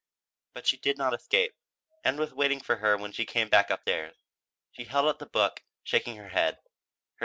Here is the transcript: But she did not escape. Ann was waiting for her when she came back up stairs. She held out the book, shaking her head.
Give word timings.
But 0.55 0.65
she 0.65 0.77
did 0.77 0.97
not 0.97 1.13
escape. 1.13 1.53
Ann 2.03 2.17
was 2.17 2.33
waiting 2.33 2.59
for 2.59 2.77
her 2.77 2.97
when 2.97 3.11
she 3.11 3.23
came 3.23 3.49
back 3.49 3.69
up 3.69 3.83
stairs. 3.83 4.15
She 4.71 4.85
held 4.85 5.05
out 5.07 5.19
the 5.19 5.27
book, 5.27 5.61
shaking 5.83 6.15
her 6.15 6.29
head. 6.29 6.57